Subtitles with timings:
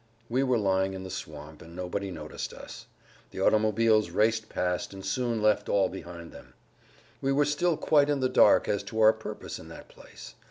[0.29, 2.87] We were lying in the swamp, and nobody noticed us.
[3.29, 6.55] The automobiles raced past and soon left all behind them.
[7.21, 10.33] We were still quite in the dark as to our purpose in that place.